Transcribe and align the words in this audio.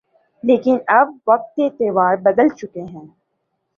لیکن 0.43 0.77
اب 0.87 1.07
وقت 1.27 1.55
کے 1.55 1.69
تیور 1.69 2.15
بدل 2.15 2.49
چکے 2.49 2.81
ہیں۔ 2.83 3.05